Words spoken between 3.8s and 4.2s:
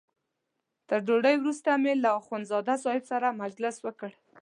وکړ.